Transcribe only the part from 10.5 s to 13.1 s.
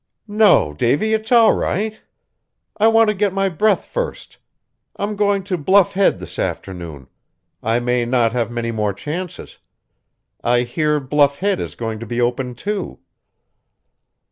hear Bluff Head is going to be opened, too."